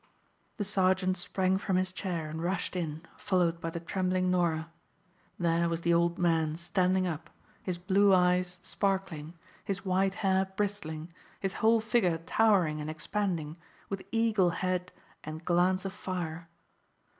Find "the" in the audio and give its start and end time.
0.57-0.63, 3.69-3.79, 5.81-5.93